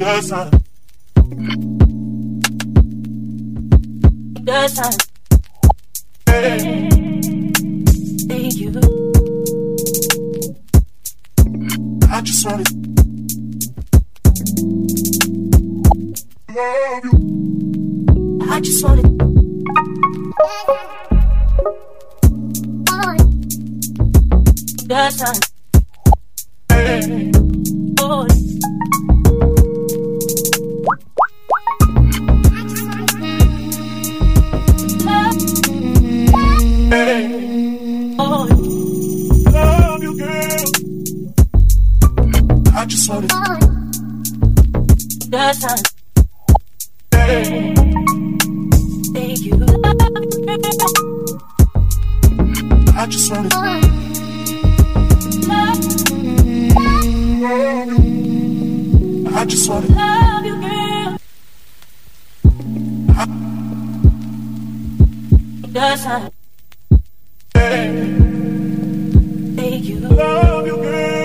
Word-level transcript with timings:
Yes, 0.00 0.32
I. 0.32 0.50
Yes, 4.44 4.78
I. 4.78 4.90
Hey. 6.30 6.89
I 42.80 42.86
just 42.86 43.10
wanna. 43.10 43.26
yes, 45.30 45.64
I. 45.64 45.76
Hey. 47.14 47.74
Need 49.12 49.38
you. 49.40 49.54
I 52.96 53.06
just 53.06 53.30
wanna 53.30 53.48
love 53.50 53.84
you. 53.84 55.50
I 59.36 59.44
just 59.44 59.68
wanna. 59.68 59.86
Love 59.88 60.46
you, 60.46 60.56
girl. 60.62 61.18
I. 65.76 66.30
Hey. 67.52 67.90
Need 69.58 69.84
you. 69.84 69.98
Love 70.00 70.66
you, 70.66 70.76
girl. 70.76 71.19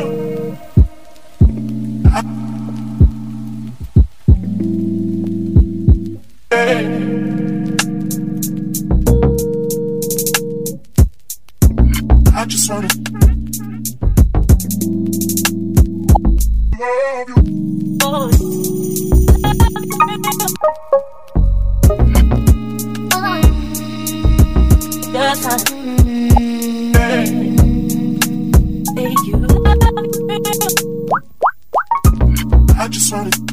I 33.14 33.45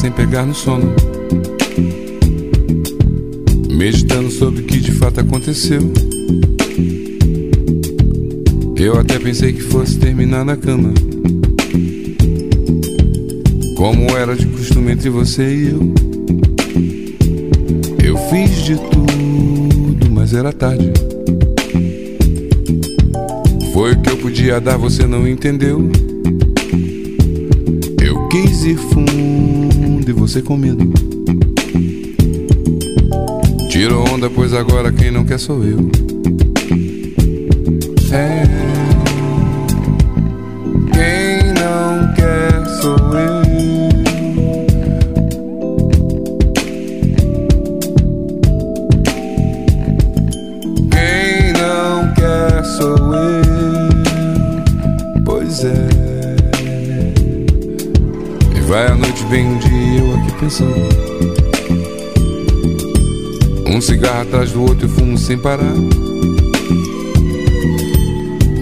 sem 0.00 0.10
pegar 0.10 0.46
no 0.46 0.54
sono. 0.54 0.94
Meditando 3.70 4.30
sobre 4.30 4.62
o 4.62 4.64
que 4.64 4.80
de 4.80 4.92
fato 4.92 5.20
aconteceu. 5.20 5.92
Eu 8.76 8.98
até 8.98 9.18
pensei 9.18 9.52
que 9.52 9.60
fosse 9.60 9.98
terminar 9.98 10.42
na 10.42 10.56
cama. 10.56 10.94
Como 13.76 14.16
era 14.16 14.34
de 14.34 14.46
costume 14.46 14.92
entre 14.92 15.10
você 15.10 15.54
e 15.54 15.68
eu. 15.68 15.94
Eu 18.02 18.16
fiz 18.30 18.64
de 18.64 18.76
tudo, 18.76 20.10
mas 20.10 20.32
era 20.32 20.50
tarde. 20.50 20.90
Foi 23.74 23.92
o 23.92 24.00
que 24.00 24.10
eu 24.10 24.16
podia 24.16 24.58
dar, 24.62 24.78
você 24.78 25.06
não 25.06 25.28
entendeu. 25.28 25.90
Quis 28.30 28.64
ir 28.64 28.76
fundo 28.76 30.08
e 30.08 30.12
você 30.12 30.40
com 30.40 30.56
medo. 30.56 30.92
Tirou 33.68 34.08
onda, 34.08 34.30
pois 34.30 34.54
agora 34.54 34.92
quem 34.92 35.10
não 35.10 35.24
quer 35.24 35.38
sou 35.38 35.64
eu. 35.64 35.90
É. 38.12 38.79
Um 63.68 63.80
cigarro 63.80 64.22
atrás 64.22 64.50
do 64.50 64.62
outro 64.62 64.86
e 64.86 64.88
fumo 64.88 65.16
sem 65.16 65.38
parar. 65.38 65.74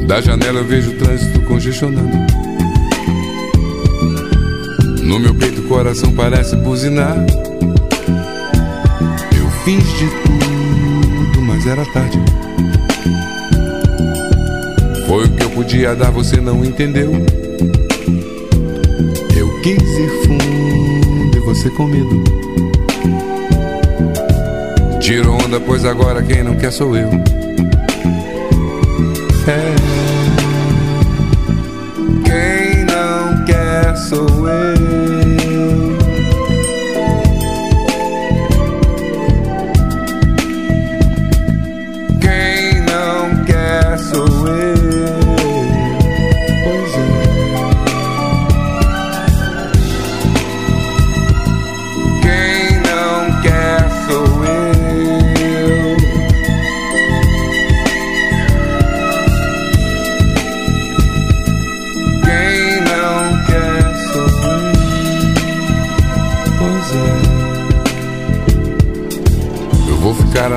Da 0.07 0.21
janela 0.21 0.59
eu 0.59 0.66
vejo 0.66 0.90
o 0.90 0.99
trânsito 0.99 1.40
congestionando. 1.47 2.12
No 5.02 5.18
meu 5.18 5.35
peito 5.35 5.62
o 5.62 5.64
coração 5.64 6.12
parece 6.12 6.57
buzinar. 6.57 7.16
Eu 9.35 9.50
fiz 9.64 9.83
de 9.83 10.11
tudo, 10.25 11.40
mas 11.40 11.66
era 11.66 11.87
tarde. 11.87 12.18
Foi 15.07 15.25
o 15.25 15.28
que 15.30 15.42
eu 15.42 15.50
podia 15.50 15.97
dar, 15.97 16.11
você 16.11 16.38
não 16.38 16.62
entendeu. 16.62 17.12
Eu 19.35 19.61
quis 19.62 19.83
ir 19.83 20.11
fundo 20.26 20.67
você 21.49 21.71
com 21.71 21.87
medo. 21.87 22.23
Tiro 25.00 25.33
onda, 25.33 25.59
pois 25.59 25.83
agora 25.87 26.23
quem 26.23 26.43
não 26.43 26.55
quer 26.57 26.71
sou 26.71 26.95
eu. 26.95 27.09
É. 29.47 29.75
Quem 32.23 32.85
não 32.85 33.45
quer 33.47 33.97
sou 33.97 34.47
eu. 34.47 35.08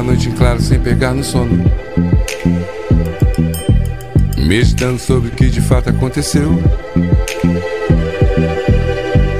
A 0.01 0.03
noite 0.03 0.29
em 0.29 0.31
claro 0.31 0.59
sem 0.59 0.79
pegar 0.79 1.13
no 1.13 1.23
sono. 1.23 1.63
Meditando 4.35 4.97
sobre 4.97 5.29
o 5.29 5.31
que 5.31 5.47
de 5.47 5.61
fato 5.61 5.91
aconteceu. 5.91 6.49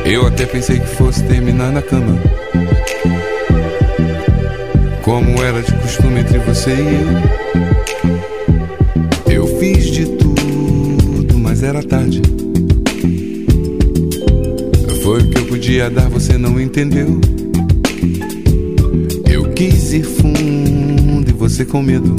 Eu 0.05 0.27
até 0.27 0.45
pensei 0.45 0.79
que 0.79 0.85
fosse 0.85 1.23
terminar 1.23 1.71
na 1.71 1.81
cama. 1.81 2.15
Como 5.01 5.43
era 5.43 5.63
de 5.63 5.73
costume 5.73 6.19
entre 6.19 6.37
você 6.37 6.75
e 6.75 7.01
eu. 9.25 9.33
Eu 9.33 9.47
fiz 9.59 9.87
de 9.87 10.05
tudo, 10.05 11.39
mas 11.39 11.63
era 11.63 11.81
tarde. 11.81 12.21
Foi 15.01 15.23
o 15.23 15.27
que 15.27 15.39
eu 15.39 15.45
podia 15.47 15.89
dar, 15.89 16.07
você 16.07 16.37
não 16.37 16.61
entendeu. 16.61 17.19
Quis 19.61 19.93
ir 19.93 20.03
fundo 20.03 21.29
e 21.29 21.33
você 21.33 21.63
com 21.63 21.83
medo. 21.83 22.15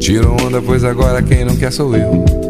Tira 0.00 0.26
onda, 0.26 0.62
pois 0.62 0.82
agora 0.84 1.22
quem 1.22 1.44
não 1.44 1.54
quer 1.54 1.70
sou 1.70 1.94
eu. 1.94 2.43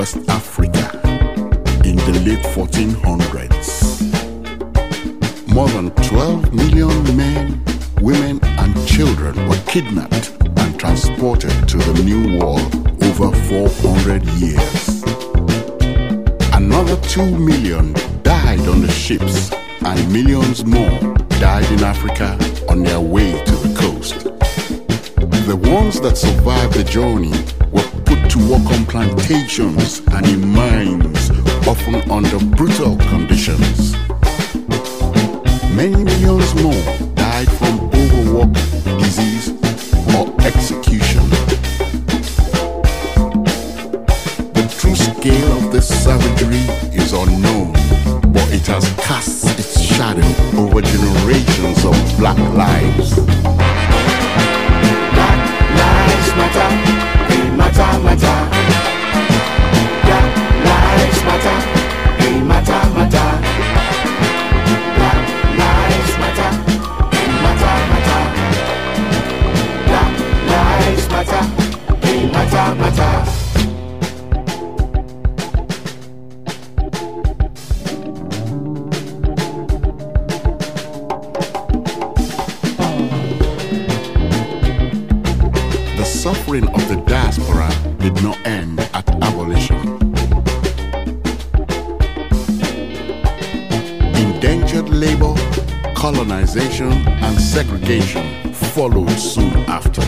West 0.00 0.16
Africa 0.30 0.79
and 29.62 30.26
in 30.26 30.48
mines, 30.48 31.28
often 31.68 31.94
under 32.10 32.38
brutal 32.56 32.96
conditions. 33.10 33.92
Many 35.76 36.02
millions 36.02 36.54
more 36.62 36.82
died 37.14 37.50
from 37.58 37.90
overwork, 37.92 38.54
disease, 38.98 39.50
or 40.16 40.32
execution. 40.40 41.28
The 44.54 44.66
true 44.80 44.96
scale 44.96 45.52
of 45.58 45.72
this 45.72 45.88
savagery 46.04 46.64
is 46.96 47.12
unknown, 47.12 47.72
but 48.32 48.48
it 48.50 48.66
has 48.66 48.88
cast 49.04 49.58
its 49.58 49.78
shadow 49.78 50.24
over 50.56 50.80
generations 50.80 51.84
of 51.84 52.18
black 52.18 52.38
lives. 52.56 53.14
Black 55.16 55.40
lives 55.76 56.28
matter, 56.34 57.28
they 57.28 57.50
matter, 57.56 58.02
matter. 58.02 58.99
Lives 60.96 61.22
matter, 61.24 61.58
they 62.18 62.40
matter, 62.40 62.82
matter. 62.96 63.28
Black 64.96 65.20
matter, 65.58 66.50
matter, 67.42 67.74
matter. 67.90 68.22
Matter, 71.12 71.44
matter, 72.32 72.74
matter. 72.74 73.29
And 96.56 97.40
segregation 97.40 98.52
followed 98.52 99.08
soon 99.10 99.52
after. 99.68 100.02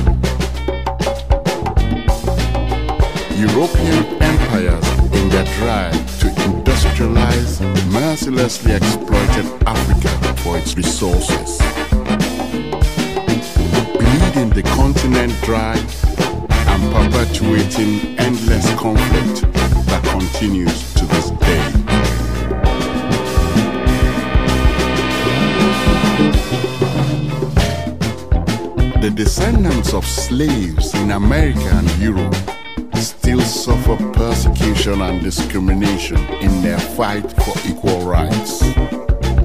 European 3.37 4.05
empires, 4.20 4.88
in 5.12 5.28
their 5.28 5.44
drive 5.59 5.94
to 6.18 6.26
industrialize, 6.50 7.61
mercilessly 7.92 8.72
exploited 8.74 9.46
Africa 9.66 10.09
for 10.42 10.59
its 10.59 10.76
resources 10.76 11.61
bleeding 13.94 14.50
the 14.50 14.62
continent 14.74 15.33
dry 15.42 15.76
and 16.66 16.92
perpetuating 16.92 18.18
endless 18.18 18.74
conflict 18.74 19.42
that 19.87 20.02
continues 20.11 20.92
to 20.94 21.05
this 21.07 21.31
day. 21.31 21.82
The 29.02 29.10
descendants 29.10 29.94
of 29.94 30.06
slaves 30.06 30.94
in 30.94 31.10
America 31.10 31.68
and 31.72 31.90
Europe 31.98 32.36
still 32.94 33.40
suffer 33.40 33.96
persecution 34.12 35.02
and 35.02 35.20
discrimination 35.20 36.18
in 36.40 36.62
their 36.62 36.78
fight 36.78 37.28
for 37.42 37.52
equal 37.68 38.06
rights 38.06 38.60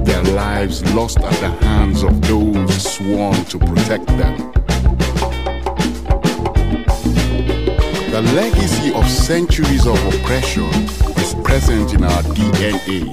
their 0.06 0.22
lives 0.36 0.84
lost 0.94 1.18
at 1.22 1.34
the 1.40 1.50
hands 1.66 2.04
of 2.04 2.22
those 2.22 2.94
sworn 2.94 3.34
to 3.46 3.58
protect 3.58 4.06
them. 4.06 4.38
The 8.12 8.22
legacy 8.36 8.94
of 8.94 9.10
centuries 9.10 9.88
of 9.88 9.98
oppression 10.14 10.70
is 11.18 11.34
present 11.44 11.96
in 11.96 12.04
our 12.04 12.22
DNA. 12.38 13.12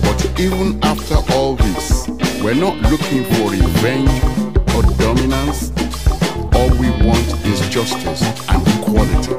But 0.00 0.40
even 0.40 0.82
after 0.82 1.16
all 1.34 1.56
this, 1.56 2.08
we're 2.42 2.54
not 2.54 2.78
looking 2.90 3.24
for 3.24 3.50
revenge 3.50 4.39
or 4.76 4.82
dominance. 4.98 5.70
All 6.54 6.70
we 6.78 6.90
want 7.04 7.26
is 7.46 7.60
justice 7.68 8.22
and 8.48 8.62
equality. 8.68 9.34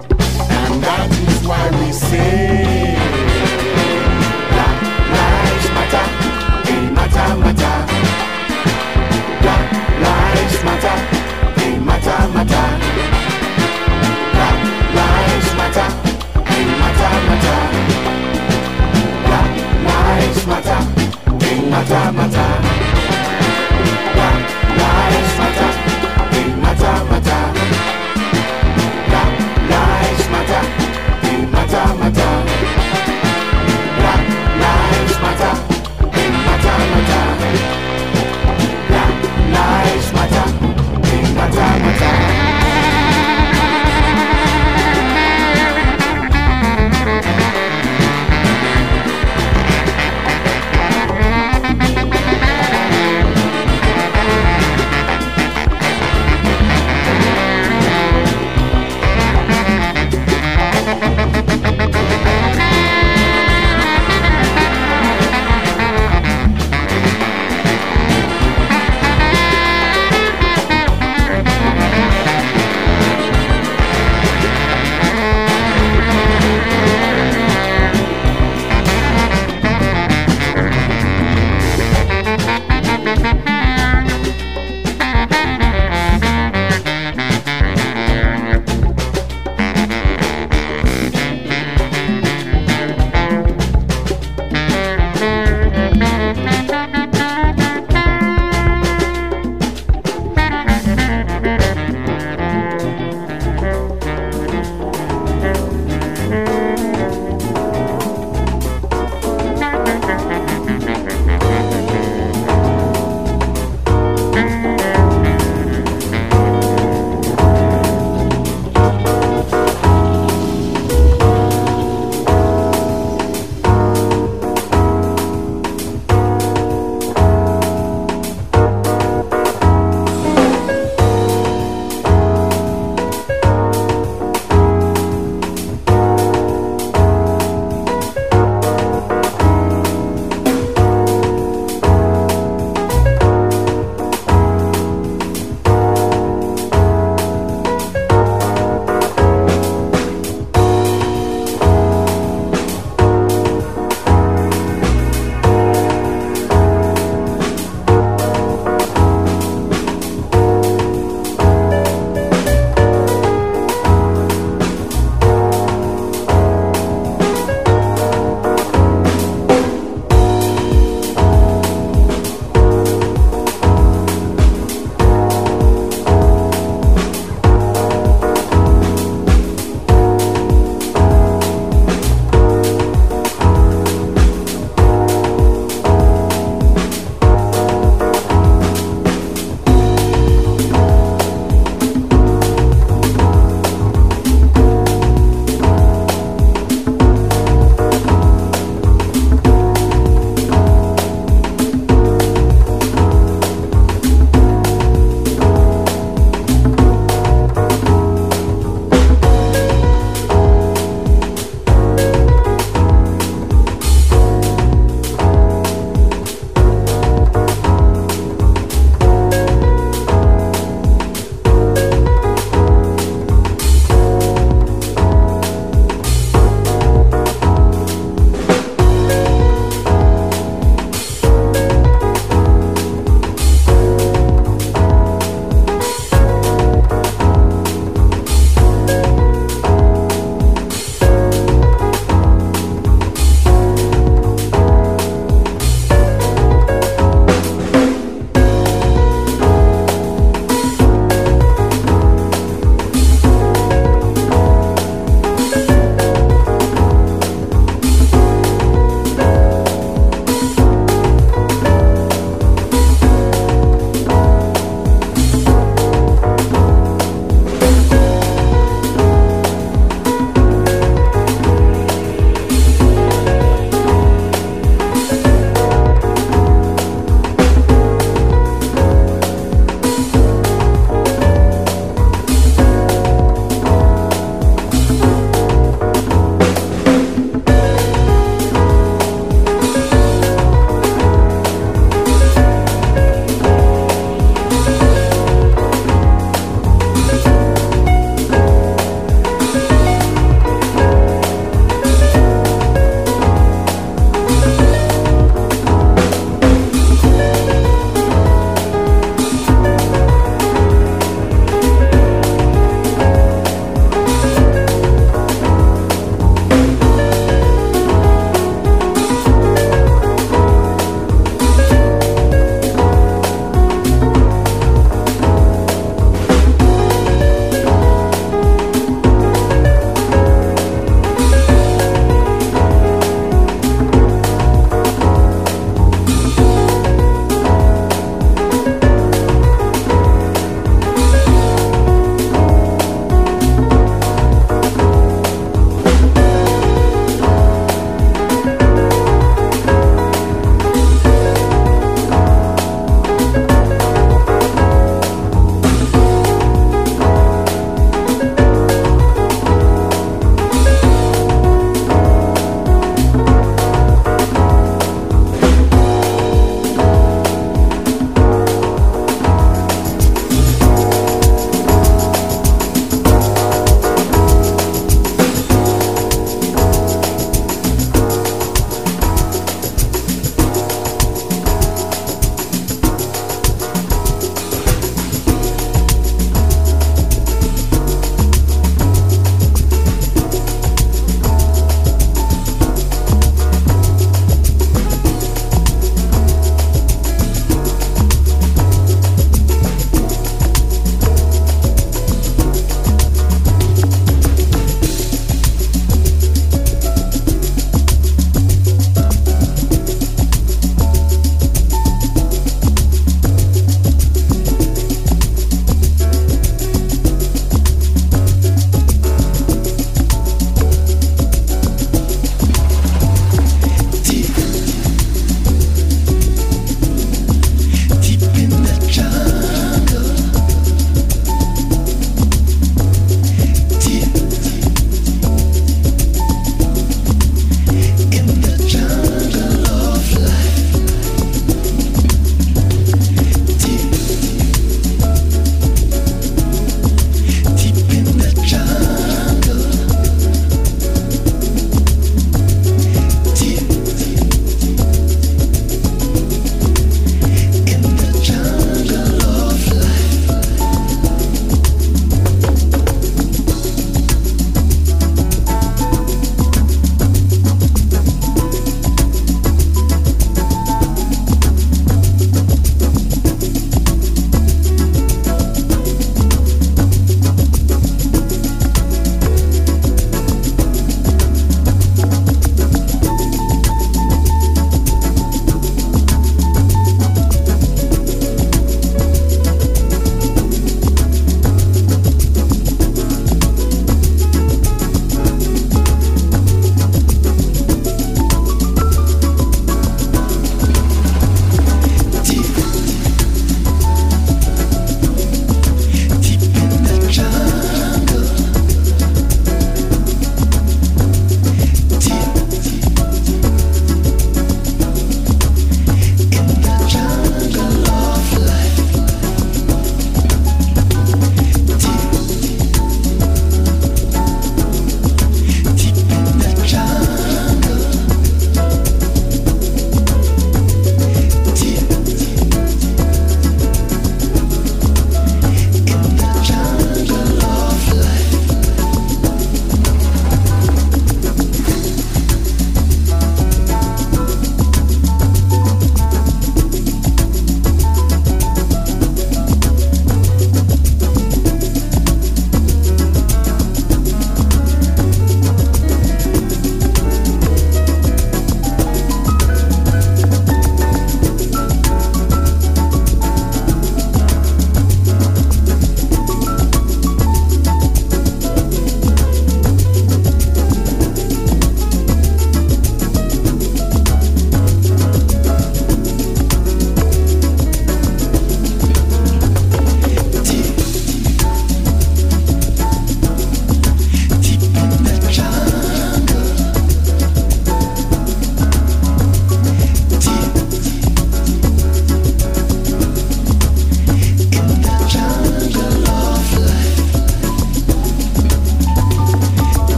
And 0.50 0.84
that 0.84 1.10
is 1.30 1.48
why 1.48 1.64
we 1.80 1.92
say 1.92 2.96
Black 4.52 4.78
Lives 5.16 5.68
Matter, 5.76 6.06
they 6.66 6.82
matter, 6.98 7.30
matter. 7.44 7.78
Black 9.42 9.68
Lives 10.06 10.64
Matter, 10.68 10.98
they 11.58 11.74
matter, 11.80 12.20
matter. 12.36 12.68
Black 14.36 14.60
Lives 14.98 15.50
Matter, 15.60 15.90
they 16.50 16.64
matter, 16.82 17.14
matter. 17.30 17.60
Black 19.28 19.52
Lives 19.90 20.48
Matter, 20.48 20.82
they 21.40 21.70
matter, 21.70 22.12
matter. 22.12 22.71